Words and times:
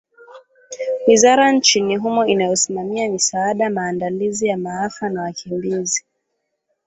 wizara 1.07 1.51
nchini 1.51 1.97
humo 1.97 2.25
inayosimamia 2.25 3.09
misaada 3.11 3.69
maandalizi 3.69 4.47
ya 4.47 4.57
maafa 4.57 5.09
na 5.09 5.21
wakimbizi 5.21 6.03